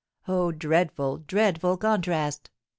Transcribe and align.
Oh, 0.27 0.51
dreadful, 0.51 1.19
dreadful 1.19 1.77
contrast!" 1.77 2.49